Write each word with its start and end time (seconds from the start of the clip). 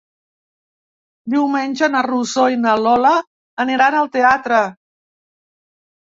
Diumenge 1.33 1.89
na 1.95 1.99
Rosó 2.07 2.45
i 2.53 2.57
na 2.61 2.73
Lola 2.85 3.11
aniran 3.65 3.99
al 3.99 4.09
teatre. 4.17 4.63